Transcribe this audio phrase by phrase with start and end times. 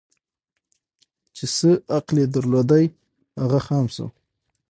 [1.35, 2.85] چي څه عقل یې درلودی
[3.41, 4.05] هغه خام سو